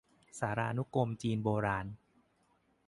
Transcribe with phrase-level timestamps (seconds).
[0.39, 1.85] สารานุกรมจีนโบราณ